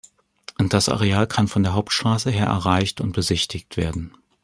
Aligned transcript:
Das 0.57 0.89
Areal 0.89 1.27
kann 1.27 1.47
von 1.47 1.61
der 1.61 1.73
Hauptstraße 1.75 2.31
her 2.31 2.47
erreicht 2.47 3.01
und 3.01 3.11
besichtigt 3.11 3.77
werden. 3.77 4.17